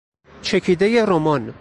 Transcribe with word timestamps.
چکیدهی 0.41 0.99
رمان 1.05 1.49